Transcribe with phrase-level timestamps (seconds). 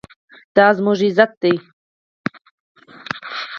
[0.55, 1.55] دا زموږ عزت دی